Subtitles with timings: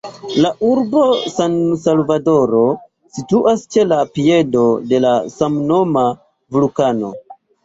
[0.43, 1.01] La urbo
[1.33, 2.61] San-Salvadoro
[3.17, 6.09] situas ĉe la piedo de la samnoma
[6.59, 7.15] vulkano.